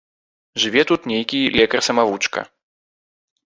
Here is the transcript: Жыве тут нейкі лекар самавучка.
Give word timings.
Жыве 0.63 0.83
тут 0.91 1.01
нейкі 1.11 1.43
лекар 1.59 1.79
самавучка. 1.91 2.47